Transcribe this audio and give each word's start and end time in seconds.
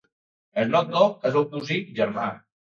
Snoop 0.63 0.89
Dogg 0.95 1.13
és 1.29 1.29
el 1.29 1.37
seu 1.37 1.47
cosí 1.53 1.81
germà. 2.03 2.29